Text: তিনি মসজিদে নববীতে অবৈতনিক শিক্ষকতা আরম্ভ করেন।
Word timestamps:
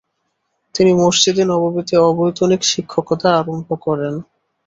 তিনি 0.75 0.91
মসজিদে 1.01 1.43
নববীতে 1.45 1.95
অবৈতনিক 2.07 2.61
শিক্ষকতা 2.71 3.27
আরম্ভ 3.39 3.69
করেন। 3.85 4.13